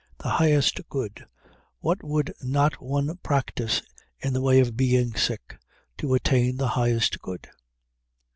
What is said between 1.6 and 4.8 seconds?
what would not one practise in the way of